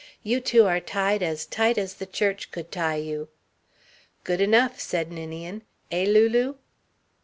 "You 0.23 0.39
two 0.39 0.65
are 0.65 0.79
tied 0.79 1.21
as 1.21 1.45
tight 1.45 1.77
as 1.77 1.93
the 1.93 2.07
church 2.07 2.49
could 2.49 2.71
tie 2.71 2.95
you." 2.95 3.27
"Good 4.23 4.41
enough," 4.41 4.79
said 4.79 5.11
Ninian. 5.11 5.61
"Eh, 5.91 6.05
Lulu?" 6.09 6.55